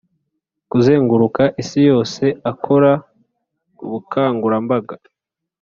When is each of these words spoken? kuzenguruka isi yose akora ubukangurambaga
kuzenguruka 0.71 1.43
isi 1.61 1.79
yose 1.89 2.23
akora 2.51 2.91
ubukangurambaga 3.83 4.93